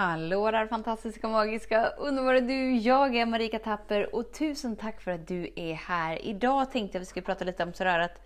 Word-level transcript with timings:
Hallå 0.00 0.50
där 0.50 0.66
fantastiska, 0.66 1.28
magiska, 1.28 1.86
underbara 1.86 2.40
du! 2.40 2.76
Jag 2.76 3.16
är 3.16 3.26
Marika 3.26 3.58
Tapper 3.58 4.14
och 4.14 4.32
tusen 4.32 4.76
tack 4.76 5.00
för 5.00 5.10
att 5.10 5.28
du 5.28 5.48
är 5.56 5.74
här. 5.74 6.24
Idag 6.24 6.70
tänkte 6.70 6.96
jag 6.96 7.00
att 7.00 7.06
vi 7.06 7.10
skulle 7.10 7.26
prata 7.26 7.44
lite 7.44 7.62
om 7.62 7.72
sådär 7.72 7.98
att 7.98 8.22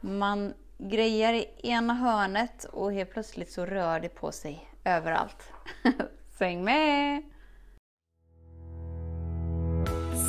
man 0.00 0.54
grejar 0.78 1.32
i 1.32 1.46
ena 1.62 1.94
hörnet 1.94 2.64
och 2.64 2.92
helt 2.92 3.10
plötsligt 3.10 3.50
så 3.50 3.66
rör 3.66 4.00
det 4.00 4.08
på 4.08 4.32
sig 4.32 4.70
överallt. 4.84 5.52
Säng 6.38 6.64
med! 6.64 7.22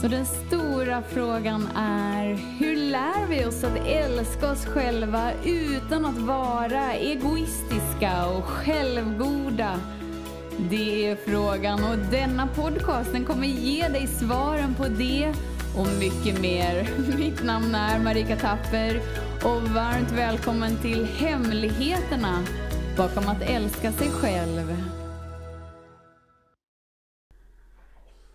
Så 0.02 0.08
den 0.08 0.26
stora 0.26 1.02
frågan 1.02 1.68
är, 1.76 2.36
hur 2.60 2.76
lär 2.76 3.28
vi 3.30 3.46
oss 3.46 3.64
att 3.64 3.88
älska 3.88 4.52
oss 4.52 4.66
själva 4.66 5.32
utan 5.46 6.06
att 6.06 6.18
vara 6.18 6.94
egoistiska 6.94 8.28
och 8.28 8.44
självgoda? 8.44 9.80
Det 10.60 11.10
är 11.10 11.16
frågan 11.16 11.84
och 11.84 11.98
denna 12.12 12.48
podcast 12.48 13.12
den 13.12 13.26
kommer 13.26 13.48
ge 13.48 13.88
dig 13.88 14.08
svaren 14.08 14.76
på 14.76 14.88
det 14.88 15.34
och 15.78 15.88
mycket 16.00 16.42
mer. 16.42 16.90
Mitt 17.18 17.44
namn 17.44 17.76
är 17.76 18.00
Marika 18.00 18.36
Tapper 18.36 19.02
och 19.44 19.62
varmt 19.62 20.12
välkommen 20.12 20.78
till 20.82 21.06
Hemligheterna 21.06 22.44
bakom 22.98 23.28
att 23.28 23.42
älska 23.42 23.92
sig 23.92 24.10
själv. 24.12 24.84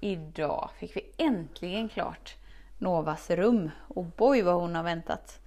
Idag 0.00 0.70
fick 0.78 0.96
vi 0.96 1.02
äntligen 1.16 1.88
klart 1.88 2.34
Novas 2.78 3.30
rum 3.30 3.70
och 3.88 4.04
boy 4.04 4.42
vad 4.42 4.54
hon 4.54 4.74
har 4.74 4.82
väntat. 4.82 5.41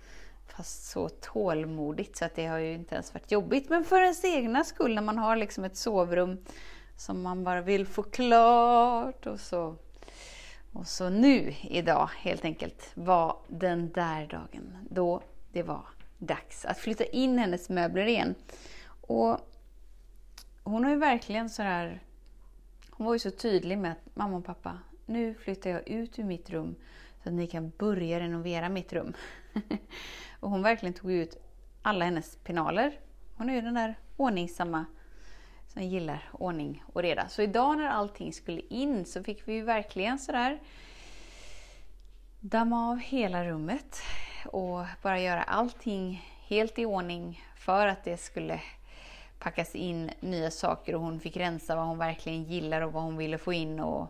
Fast 0.57 0.89
så 0.89 1.09
tålmodigt 1.09 2.17
så 2.17 2.25
att 2.25 2.35
det 2.35 2.45
har 2.45 2.57
ju 2.57 2.73
inte 2.73 2.95
ens 2.95 3.13
varit 3.13 3.31
jobbigt. 3.31 3.69
Men 3.69 3.83
för 3.83 4.01
ens 4.01 4.25
egna 4.25 4.63
skull 4.63 4.95
när 4.95 5.01
man 5.01 5.17
har 5.17 5.35
liksom 5.35 5.63
ett 5.63 5.77
sovrum 5.77 6.37
som 6.97 7.21
man 7.21 7.43
bara 7.43 7.61
vill 7.61 7.85
få 7.85 8.03
klart 8.03 9.25
och 9.25 9.39
så. 9.39 9.75
Och 10.73 10.87
så 10.87 11.09
nu 11.09 11.53
idag 11.61 12.09
helt 12.17 12.45
enkelt 12.45 12.91
var 12.93 13.37
den 13.47 13.91
där 13.91 14.27
dagen 14.27 14.77
då 14.89 15.21
det 15.51 15.63
var 15.63 15.85
dags 16.17 16.65
att 16.65 16.77
flytta 16.77 17.03
in 17.03 17.37
hennes 17.37 17.69
möbler 17.69 18.05
igen. 18.05 18.35
Och 18.87 19.37
hon 20.63 20.83
har 20.83 20.91
ju 20.91 20.97
verkligen 20.97 21.49
sådär, 21.49 22.03
hon 22.89 23.05
var 23.05 23.13
ju 23.13 23.19
så 23.19 23.31
tydlig 23.31 23.77
med 23.77 23.91
att 23.91 24.15
mamma 24.15 24.37
och 24.37 24.45
pappa, 24.45 24.79
nu 25.05 25.33
flyttar 25.33 25.69
jag 25.69 25.87
ut 25.87 26.19
ur 26.19 26.23
mitt 26.23 26.49
rum 26.49 26.75
så 27.23 27.29
att 27.29 27.35
ni 27.35 27.47
kan 27.47 27.71
börja 27.77 28.19
renovera 28.19 28.69
mitt 28.69 28.93
rum. 28.93 29.13
och 30.39 30.49
hon 30.49 30.61
verkligen 30.61 30.93
tog 30.93 31.11
ut 31.11 31.37
alla 31.81 32.05
hennes 32.05 32.35
pinaler. 32.35 32.99
Hon 33.35 33.49
är 33.49 33.53
ju 33.53 33.61
den 33.61 33.73
där 33.73 33.95
ordningsamma 34.17 34.85
som 35.67 35.83
gillar 35.83 36.29
ordning 36.31 36.83
och 36.93 37.01
reda. 37.01 37.29
Så 37.29 37.41
idag 37.41 37.77
när 37.77 37.89
allting 37.89 38.33
skulle 38.33 38.61
in 38.61 39.05
så 39.05 39.23
fick 39.23 39.47
vi 39.47 39.53
ju 39.53 39.63
verkligen 39.63 40.19
sådär 40.19 40.59
damma 42.39 42.89
av 42.89 42.97
hela 42.97 43.45
rummet 43.45 44.01
och 44.45 44.85
bara 45.01 45.19
göra 45.19 45.43
allting 45.43 46.25
helt 46.47 46.79
i 46.79 46.85
ordning 46.85 47.43
för 47.55 47.87
att 47.87 48.03
det 48.03 48.17
skulle 48.17 48.61
packas 49.39 49.75
in 49.75 50.11
nya 50.19 50.51
saker 50.51 50.95
och 50.95 51.01
hon 51.01 51.19
fick 51.19 51.37
rensa 51.37 51.75
vad 51.75 51.85
hon 51.85 51.97
verkligen 51.97 52.43
gillar 52.43 52.81
och 52.81 52.93
vad 52.93 53.03
hon 53.03 53.17
ville 53.17 53.37
få 53.37 53.53
in 53.53 53.79
och 53.79 54.07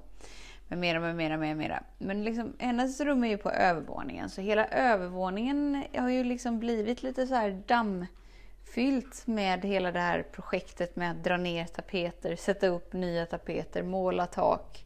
med 0.68 0.78
mera, 0.78 1.00
med 1.00 1.16
mera, 1.16 1.38
med 1.38 1.58
mera. 1.58 1.84
Men 1.98 2.24
liksom, 2.24 2.54
hennes 2.60 3.02
rum 3.02 3.24
är 3.24 3.28
ju 3.28 3.38
på 3.38 3.52
övervåningen 3.52 4.30
så 4.30 4.42
hela 4.42 4.68
övervåningen 4.68 5.84
har 5.98 6.10
ju 6.10 6.24
liksom 6.24 6.60
blivit 6.60 7.04
lite 7.04 7.28
så 7.28 7.36
här 7.36 7.64
dammfyllt 7.68 9.28
med 9.28 9.66
hela 9.66 9.92
det 9.92 10.00
här 10.00 10.24
projektet 10.32 10.96
med 10.96 11.12
att 11.12 11.24
dra 11.24 11.38
ner 11.38 11.66
tapeter, 11.66 12.36
sätta 12.36 12.68
upp 12.68 12.94
nya 12.94 13.26
tapeter, 13.26 13.84
måla 13.84 14.26
tak, 14.26 14.86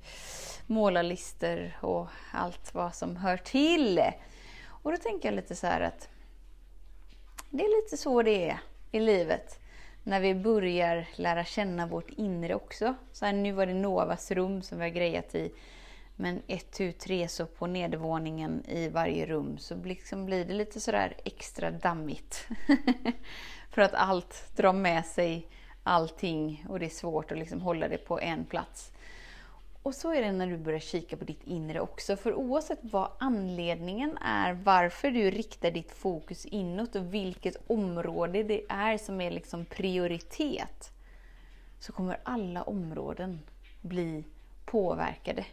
måla 0.65 1.01
lister 1.01 1.77
och 1.81 2.07
allt 2.33 2.73
vad 2.73 2.95
som 2.95 3.15
hör 3.15 3.37
till. 3.37 4.01
Och 4.67 4.91
då 4.91 4.97
tänker 4.97 5.27
jag 5.27 5.35
lite 5.35 5.55
så 5.55 5.67
här 5.67 5.81
att 5.81 6.09
det 7.49 7.63
är 7.63 7.83
lite 7.83 7.97
så 7.97 8.21
det 8.21 8.49
är 8.49 8.59
i 8.91 8.99
livet 8.99 9.59
när 10.09 10.19
vi 10.19 10.35
börjar 10.35 11.07
lära 11.15 11.45
känna 11.45 11.87
vårt 11.87 12.09
inre 12.09 12.55
också. 12.55 12.95
Så 13.11 13.25
här, 13.25 13.33
nu 13.33 13.51
var 13.51 13.65
det 13.65 13.73
Novas 13.73 14.31
rum 14.31 14.61
som 14.61 14.77
vi 14.77 14.83
har 14.83 14.89
grejat 14.89 15.35
i. 15.35 15.51
Men 16.15 16.41
ett, 16.47 16.71
tu, 16.71 16.91
tre 16.91 17.27
så 17.27 17.45
på 17.45 17.67
nedervåningen 17.67 18.63
i 18.67 18.89
varje 18.89 19.25
rum 19.25 19.57
så 19.57 19.75
liksom 19.75 20.25
blir 20.25 20.45
det 20.45 20.53
lite 20.53 20.79
sådär 20.79 21.13
extra 21.23 21.71
dammigt. 21.71 22.47
För 23.69 23.81
att 23.81 23.93
allt 23.93 24.51
drar 24.55 24.73
med 24.73 25.05
sig 25.05 25.47
allting 25.83 26.65
och 26.69 26.79
det 26.79 26.85
är 26.85 26.89
svårt 26.89 27.31
att 27.31 27.37
liksom 27.37 27.61
hålla 27.61 27.87
det 27.87 27.97
på 27.97 28.19
en 28.19 28.45
plats. 28.45 28.91
Och 29.83 29.95
så 29.95 30.13
är 30.13 30.21
det 30.21 30.31
när 30.31 30.47
du 30.47 30.57
börjar 30.57 30.79
kika 30.79 31.17
på 31.17 31.25
ditt 31.25 31.43
inre 31.43 31.79
också. 31.79 32.15
För 32.15 32.33
oavsett 32.33 32.79
vad 32.81 33.11
anledningen 33.19 34.17
är 34.17 34.53
varför 34.53 35.11
du 35.11 35.31
riktar 35.31 35.71
ditt 35.71 35.91
fokus 35.91 36.45
inåt 36.45 36.95
och 36.95 37.13
vilket 37.13 37.55
område 37.67 38.43
det 38.43 38.65
är 38.69 38.97
som 38.97 39.21
är 39.21 39.31
liksom 39.31 39.65
prioritet, 39.65 40.91
så 41.79 41.91
kommer 41.91 42.19
alla 42.23 42.63
områden 42.63 43.39
bli 43.81 44.23
påverkade. 44.65 45.45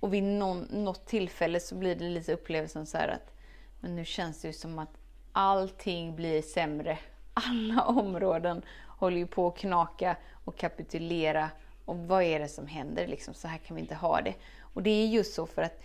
Och 0.00 0.14
vid 0.14 0.22
någon, 0.22 0.62
något 0.70 1.06
tillfälle 1.06 1.60
så 1.60 1.74
blir 1.74 1.94
det 1.94 2.08
lite 2.08 2.32
upplevelsen 2.32 2.86
så 2.86 2.98
att 2.98 3.32
men 3.80 3.96
nu 3.96 4.04
känns 4.04 4.42
det 4.42 4.48
ju 4.48 4.54
som 4.54 4.78
att 4.78 4.98
allting 5.32 6.16
blir 6.16 6.42
sämre. 6.42 6.98
Alla 7.34 7.82
områden 7.86 8.62
håller 8.86 9.16
ju 9.16 9.26
på 9.26 9.46
att 9.46 9.56
knaka 9.56 10.16
och 10.44 10.56
kapitulera 10.56 11.50
och 11.90 11.98
vad 11.98 12.22
är 12.22 12.38
det 12.38 12.48
som 12.48 12.66
händer? 12.66 13.06
Liksom, 13.06 13.34
så 13.34 13.48
här 13.48 13.58
kan 13.58 13.74
vi 13.76 13.82
inte 13.82 13.94
ha 13.94 14.20
det. 14.20 14.34
Och 14.60 14.82
det 14.82 14.90
är 14.90 15.06
just 15.06 15.34
så 15.34 15.46
för 15.46 15.62
att 15.62 15.80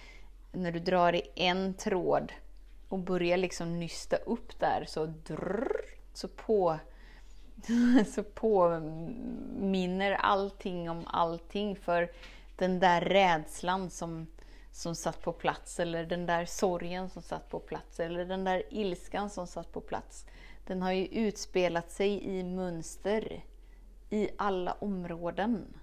när 0.52 0.72
du 0.72 0.80
drar 0.80 1.16
i 1.16 1.22
en 1.36 1.74
tråd 1.74 2.34
och 2.90 3.00
börjar 3.00 3.38
liksom 3.38 3.80
nysta 3.80 4.16
upp 4.16 4.60
där 4.60 4.86
så 4.88 5.06
drrr, 5.06 5.72
så 6.14 6.28
på 6.28 6.80
så 8.16 8.24
påminner 8.24 10.12
allting 10.12 10.90
om 10.90 11.08
allting 11.08 11.76
för 11.76 12.12
den 12.56 12.80
där 12.80 13.02
rädslan 13.02 13.90
som, 13.90 14.28
som 14.72 14.96
satt 14.96 15.22
på 15.22 15.32
plats 15.34 15.80
eller 15.80 16.06
den 16.06 16.26
där 16.26 16.46
sorgen 16.46 17.10
som 17.10 17.22
satt 17.22 17.50
på 17.50 17.60
plats 17.60 18.00
eller 18.00 18.26
den 18.26 18.44
där 18.44 18.64
ilskan 18.70 19.30
som 19.30 19.48
satt 19.48 19.72
på 19.72 19.82
plats. 19.82 20.26
Den 20.66 20.82
har 20.82 20.92
ju 20.92 21.06
utspelat 21.06 21.92
sig 21.92 22.24
i 22.24 22.44
mönster 22.44 23.44
i 24.10 24.30
alla 24.38 24.74
områden. 24.74 25.74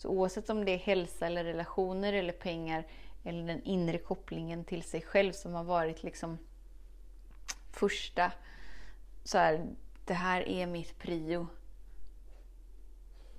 Så 0.00 0.08
oavsett 0.08 0.50
om 0.50 0.64
det 0.64 0.72
är 0.72 0.78
hälsa 0.78 1.26
eller 1.26 1.44
relationer 1.44 2.12
eller 2.12 2.32
pengar 2.32 2.86
eller 3.24 3.46
den 3.46 3.62
inre 3.62 3.98
kopplingen 3.98 4.64
till 4.64 4.82
sig 4.82 5.02
själv 5.02 5.32
som 5.32 5.54
har 5.54 5.64
varit 5.64 6.02
liksom 6.02 6.38
första, 7.70 8.32
så 9.24 9.38
här, 9.38 9.66
det 10.04 10.14
här 10.14 10.48
är 10.48 10.66
mitt 10.66 10.98
prio. 10.98 11.46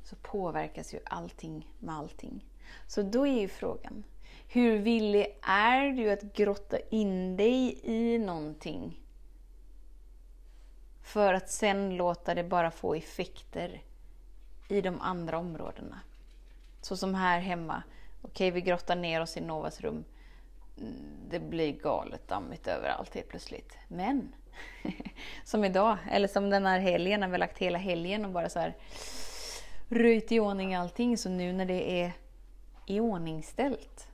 Så 0.04 0.16
påverkas 0.16 0.94
ju 0.94 1.00
allting 1.06 1.68
med 1.80 1.96
allting. 1.96 2.46
Så 2.88 3.02
då 3.02 3.28
är 3.28 3.42
ju 3.42 3.48
frågan, 3.48 4.04
hur 4.48 4.80
villig 4.80 5.40
är 5.42 5.90
du 5.90 6.12
att 6.12 6.34
grotta 6.34 6.80
in 6.80 7.38
dig 7.38 7.80
i 7.84 8.18
någonting? 8.18 9.00
För 11.02 11.34
att 11.34 11.50
sen 11.50 11.96
låta 11.96 12.36
det 12.36 12.44
bara 12.44 12.72
få 12.72 12.96
effekter 12.96 13.82
i 14.68 14.82
de 14.82 15.02
andra 15.02 15.38
områdena. 15.38 16.00
Så 16.82 16.98
som 16.98 17.16
här 17.16 17.40
hemma. 17.40 17.84
Okej, 18.22 18.52
vi 18.52 18.62
grottar 18.62 18.96
ner 18.96 19.22
oss 19.22 19.38
i 19.38 19.42
Novas 19.42 19.82
rum. 19.82 20.04
Det 21.30 21.40
blir 21.40 21.72
galet 21.72 22.28
dammigt 22.28 22.68
överallt 22.68 23.16
helt 23.16 23.28
plötsligt. 23.28 23.78
Men, 23.88 24.36
som 25.44 25.64
idag, 25.64 25.98
eller 26.12 26.28
som 26.28 26.50
den 26.50 26.66
här 26.66 26.80
helgen 26.80 27.20
när 27.20 27.28
vi 27.28 27.34
har 27.34 27.40
lagt 27.40 27.58
hela 27.58 27.78
helgen 27.78 28.26
och 28.26 28.32
bara 28.32 28.50
så 28.50 28.60
här 28.60 28.76
röjt 29.90 30.32
i 30.32 30.40
ordning 30.40 30.76
allting. 30.76 31.18
Så 31.18 31.30
nu 31.30 31.54
när 31.54 31.66
det 31.66 32.02
är 32.02 32.12
iordningställt 32.88 34.08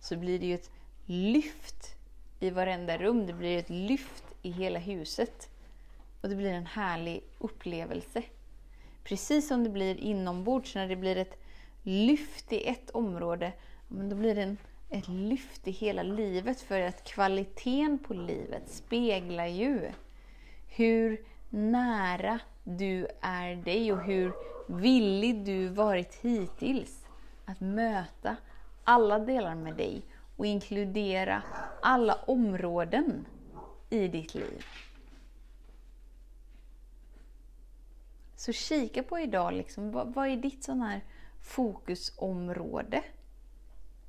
så 0.00 0.16
blir 0.16 0.38
det 0.38 0.46
ju 0.46 0.54
ett 0.54 0.70
lyft 1.04 1.96
i 2.40 2.50
varenda 2.50 2.98
rum. 2.98 3.26
Det 3.26 3.32
blir 3.32 3.58
ett 3.58 3.70
lyft 3.70 4.24
i 4.42 4.50
hela 4.50 4.78
huset. 4.78 5.48
Och 6.20 6.28
det 6.28 6.36
blir 6.36 6.52
en 6.52 6.66
härlig 6.66 7.22
upplevelse. 7.38 8.22
Precis 9.04 9.48
som 9.48 9.64
det 9.64 9.70
blir 9.70 9.96
inombords 9.96 10.74
när 10.74 10.88
det 10.88 10.96
blir 10.96 11.16
ett 11.16 11.38
lyft 11.86 12.52
i 12.52 12.68
ett 12.68 12.90
område, 12.90 13.52
men 13.88 14.08
då 14.08 14.16
blir 14.16 14.34
det 14.34 14.42
en, 14.42 14.56
ett 14.90 15.08
lyft 15.08 15.68
i 15.68 15.70
hela 15.70 16.02
livet 16.02 16.60
för 16.60 16.80
att 16.80 17.04
kvaliteten 17.04 17.98
på 17.98 18.14
livet 18.14 18.68
speglar 18.68 19.46
ju 19.46 19.90
hur 20.68 21.20
nära 21.50 22.40
du 22.64 23.06
är 23.20 23.56
dig 23.56 23.92
och 23.92 24.00
hur 24.00 24.32
villig 24.66 25.44
du 25.44 25.68
varit 25.68 26.14
hittills 26.14 27.06
att 27.44 27.60
möta 27.60 28.36
alla 28.84 29.18
delar 29.18 29.54
med 29.54 29.76
dig 29.76 30.02
och 30.36 30.46
inkludera 30.46 31.42
alla 31.82 32.14
områden 32.14 33.26
i 33.90 34.08
ditt 34.08 34.34
liv. 34.34 34.64
Så 38.36 38.52
kika 38.52 39.02
på 39.02 39.18
idag, 39.18 39.52
liksom, 39.52 39.92
vad, 39.92 40.14
vad 40.14 40.28
är 40.28 40.36
ditt 40.36 40.64
sån 40.64 40.82
här 40.82 41.00
fokusområde? 41.46 43.02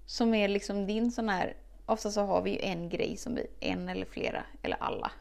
Som 0.05 0.33
är 0.33 0.47
liksom 0.47 0.87
din 0.87 1.11
sån 1.11 1.29
här, 1.29 1.55
ofta 1.85 2.11
så 2.11 2.21
har 2.21 2.41
vi 2.41 2.51
ju 2.51 2.59
en 2.59 2.89
grej 2.89 3.17
som 3.17 3.35
vi, 3.35 3.47
en 3.59 3.89
eller 3.89 4.05
flera, 4.05 4.43
eller 4.61 4.77
alla. 4.83 5.11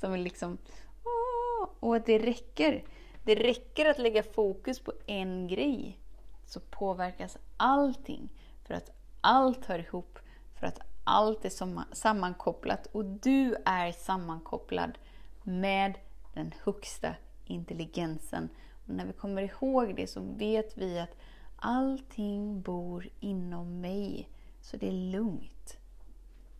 som 0.00 0.12
är 0.12 0.18
liksom, 0.18 0.58
åh, 1.04 1.68
och 1.80 1.96
att 1.96 2.06
det 2.06 2.18
räcker. 2.18 2.84
Det 3.24 3.34
räcker 3.34 3.86
att 3.86 3.98
lägga 3.98 4.22
fokus 4.22 4.80
på 4.80 4.92
en 5.06 5.48
grej 5.48 5.98
så 6.44 6.60
påverkas 6.60 7.38
allting. 7.56 8.28
För 8.64 8.74
att 8.74 8.90
allt 9.20 9.64
hör 9.64 9.78
ihop, 9.78 10.18
för 10.54 10.66
att 10.66 10.80
allt 11.04 11.44
är 11.44 11.94
sammankopplat 11.94 12.86
och 12.86 13.04
du 13.04 13.56
är 13.64 13.92
sammankopplad 13.92 14.98
med 15.42 15.98
den 16.34 16.54
högsta 16.64 17.14
intelligensen. 17.44 18.48
När 18.86 19.06
vi 19.06 19.12
kommer 19.12 19.42
ihåg 19.42 19.96
det 19.96 20.06
så 20.06 20.20
vet 20.20 20.78
vi 20.78 20.98
att 20.98 21.16
allting 21.56 22.60
bor 22.60 23.08
inom 23.20 23.80
mig. 23.80 24.28
Så 24.60 24.76
det 24.76 24.88
är 24.88 24.92
lugnt. 24.92 25.76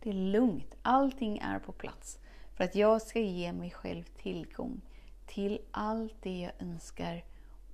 Det 0.03 0.09
är 0.09 0.13
lugnt. 0.13 0.75
Allting 0.81 1.37
är 1.37 1.59
på 1.59 1.71
plats. 1.71 2.19
För 2.55 2.63
att 2.63 2.75
jag 2.75 3.01
ska 3.01 3.19
ge 3.19 3.53
mig 3.53 3.71
själv 3.71 4.03
tillgång 4.03 4.81
till 5.25 5.59
allt 5.71 6.15
det 6.21 6.39
jag 6.39 6.51
önskar 6.59 7.23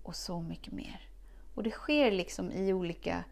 och 0.04 0.16
så 0.16 0.42
mycket 0.42 0.74
mer. 0.74 1.02
Och 1.54 1.64
det 1.64 1.72
sker 1.72 2.12
liksom 2.12 2.52
i 2.52 2.74
olika, 2.74 3.24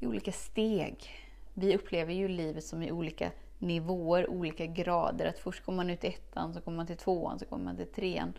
i 0.00 0.06
olika 0.06 0.32
steg. 0.32 1.10
Vi 1.54 1.76
upplever 1.76 2.12
ju 2.12 2.28
livet 2.28 2.64
som 2.64 2.82
i 2.82 2.92
olika 2.92 3.30
nivåer, 3.58 4.30
olika 4.30 4.66
grader. 4.66 5.26
Att 5.26 5.38
först 5.38 5.64
kommer 5.64 5.76
man 5.76 5.90
ut 5.90 6.04
i 6.04 6.06
ettan, 6.06 6.54
så 6.54 6.60
kommer 6.60 6.76
man 6.76 6.86
till 6.86 6.96
tvåan, 6.96 7.38
så 7.38 7.44
kommer 7.44 7.64
man 7.64 7.76
till 7.76 7.92
trean. 7.92 8.32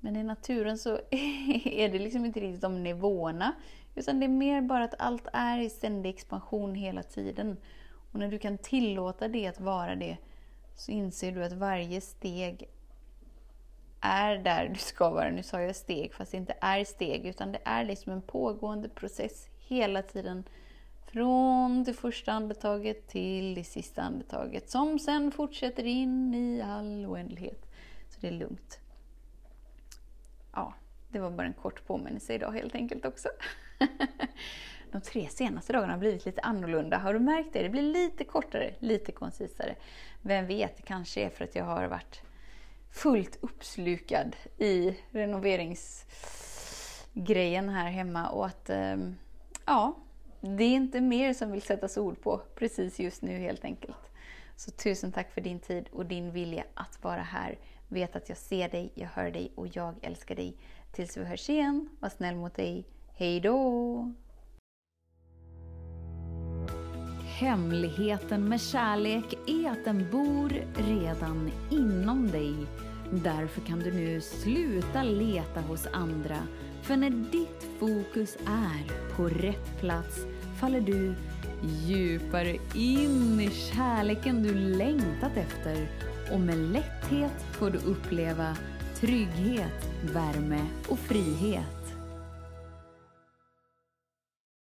Men 0.00 0.16
i 0.16 0.22
naturen 0.22 0.78
så 0.78 0.94
är 1.10 1.88
det 1.88 1.98
liksom 1.98 2.24
inte 2.24 2.40
riktigt 2.40 2.60
de 2.60 2.82
nivåerna. 2.82 3.54
Utan 3.94 4.20
det 4.20 4.26
är 4.26 4.28
mer 4.28 4.60
bara 4.60 4.84
att 4.84 4.94
allt 4.98 5.28
är 5.32 5.58
i 5.58 5.70
ständig 5.70 6.10
expansion 6.10 6.74
hela 6.74 7.02
tiden. 7.02 7.56
Och 8.12 8.18
när 8.18 8.28
du 8.28 8.38
kan 8.38 8.58
tillåta 8.58 9.28
det 9.28 9.46
att 9.46 9.60
vara 9.60 9.94
det, 9.94 10.16
så 10.74 10.90
inser 10.90 11.32
du 11.32 11.44
att 11.44 11.52
varje 11.52 12.00
steg 12.00 12.68
är 14.00 14.38
där 14.38 14.68
du 14.68 14.78
ska 14.78 15.10
vara. 15.10 15.30
Nu 15.30 15.42
sa 15.42 15.60
jag 15.60 15.76
steg, 15.76 16.14
fast 16.14 16.30
det 16.30 16.36
inte 16.36 16.54
är 16.60 16.84
steg, 16.84 17.26
utan 17.26 17.52
det 17.52 17.60
är 17.64 17.84
liksom 17.84 18.12
en 18.12 18.22
pågående 18.22 18.88
process 18.88 19.48
hela 19.58 20.02
tiden. 20.02 20.44
Från 21.06 21.84
det 21.84 21.94
första 21.94 22.32
andetaget 22.32 23.08
till 23.08 23.54
det 23.54 23.64
sista 23.64 24.02
andetaget, 24.02 24.70
som 24.70 24.98
sen 24.98 25.32
fortsätter 25.32 25.86
in 25.86 26.34
i 26.34 26.62
all 26.62 27.06
oändlighet. 27.06 27.66
Så 28.08 28.20
det 28.20 28.28
är 28.28 28.32
lugnt. 28.32 28.80
Ja, 30.52 30.74
det 31.08 31.18
var 31.18 31.30
bara 31.30 31.46
en 31.46 31.52
kort 31.52 31.86
påminnelse 31.86 32.34
idag 32.34 32.52
helt 32.52 32.74
enkelt 32.74 33.04
också. 33.04 33.28
De 34.92 35.00
tre 35.00 35.28
senaste 35.28 35.72
dagarna 35.72 35.92
har 35.92 36.00
blivit 36.00 36.26
lite 36.26 36.40
annorlunda. 36.40 36.98
Har 36.98 37.14
du 37.14 37.20
märkt 37.20 37.52
det? 37.52 37.62
Det 37.62 37.68
blir 37.68 37.82
lite 37.82 38.24
kortare, 38.24 38.74
lite 38.78 39.12
koncisare. 39.12 39.76
Vem 40.22 40.46
vet, 40.46 40.76
det 40.76 40.82
kanske 40.82 41.20
är 41.20 41.30
för 41.30 41.44
att 41.44 41.54
jag 41.54 41.64
har 41.64 41.86
varit 41.86 42.22
fullt 42.90 43.38
uppslukad 43.40 44.36
i 44.58 44.96
renoveringsgrejen 45.10 47.68
här 47.68 47.90
hemma 47.90 48.28
och 48.28 48.46
att 48.46 48.70
ehm, 48.70 49.16
ja, 49.66 49.96
det 50.40 50.64
är 50.64 50.74
inte 50.74 51.00
mer 51.00 51.34
som 51.34 51.52
vill 51.52 51.62
sättas 51.62 51.96
ord 51.96 52.22
på 52.22 52.42
precis 52.54 53.00
just 53.00 53.22
nu 53.22 53.38
helt 53.38 53.64
enkelt. 53.64 53.96
Så 54.56 54.70
tusen 54.70 55.12
tack 55.12 55.30
för 55.30 55.40
din 55.40 55.60
tid 55.60 55.88
och 55.92 56.06
din 56.06 56.32
vilja 56.32 56.64
att 56.74 57.04
vara 57.04 57.22
här. 57.22 57.58
Vet 57.88 58.16
att 58.16 58.28
jag 58.28 58.38
ser 58.38 58.68
dig, 58.68 58.92
jag 58.94 59.08
hör 59.08 59.30
dig 59.30 59.52
och 59.54 59.76
jag 59.76 59.94
älskar 60.02 60.34
dig. 60.34 60.56
Tills 60.92 61.16
vi 61.16 61.24
hörs 61.24 61.50
igen, 61.50 61.88
var 62.00 62.08
snäll 62.08 62.36
mot 62.36 62.54
dig. 62.54 62.84
Hej 63.14 63.40
då! 63.40 64.12
Hemligheten 67.40 68.48
med 68.48 68.60
kärlek 68.60 69.34
är 69.46 69.70
att 69.70 69.84
den 69.84 70.10
bor 70.10 70.52
redan 70.74 71.50
inom 71.70 72.30
dig. 72.30 72.54
Därför 73.12 73.60
kan 73.60 73.78
du 73.78 73.92
nu 73.92 74.20
sluta 74.20 75.02
leta 75.02 75.60
hos 75.60 75.86
andra. 75.92 76.36
För 76.82 76.96
när 76.96 77.10
ditt 77.10 77.66
fokus 77.78 78.36
är 78.46 79.14
på 79.16 79.28
rätt 79.28 79.80
plats 79.80 80.26
faller 80.60 80.80
du 80.80 81.14
djupare 81.86 82.56
in 82.74 83.40
i 83.40 83.50
kärleken 83.50 84.42
du 84.42 84.54
längtat 84.54 85.36
efter 85.36 85.88
och 86.32 86.40
med 86.40 86.58
lätthet 86.58 87.44
får 87.52 87.70
du 87.70 87.78
uppleva 87.78 88.56
trygghet, 89.00 89.88
värme 90.14 90.60
och 90.88 90.98
frihet. 90.98 91.77